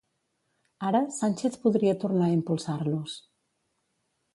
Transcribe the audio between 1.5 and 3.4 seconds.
podria tornar a impulsar-los.